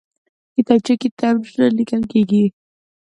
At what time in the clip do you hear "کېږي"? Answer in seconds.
2.11-2.43